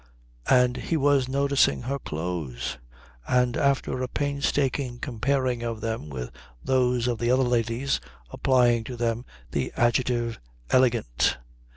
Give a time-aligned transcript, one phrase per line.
[0.49, 2.79] And he was noticing her clothes,
[3.27, 6.31] and after a painstaking comparing of them with
[6.65, 8.01] those of the other ladies
[8.31, 10.39] applying to them the adjective
[10.71, 11.37] elegant.